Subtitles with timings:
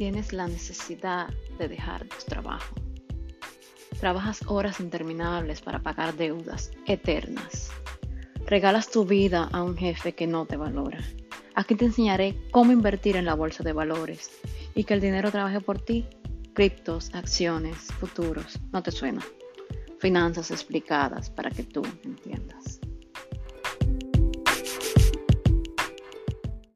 [0.00, 2.74] Tienes la necesidad de dejar tu trabajo.
[4.00, 7.70] Trabajas horas interminables para pagar deudas eternas.
[8.46, 11.00] Regalas tu vida a un jefe que no te valora.
[11.54, 14.30] Aquí te enseñaré cómo invertir en la bolsa de valores
[14.74, 16.06] y que el dinero trabaje por ti.
[16.54, 19.20] Criptos, acciones, futuros, ¿no te suena?
[19.98, 22.49] Finanzas explicadas para que tú entiendas.